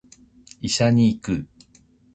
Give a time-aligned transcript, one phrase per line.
[0.61, 1.47] 医者に行く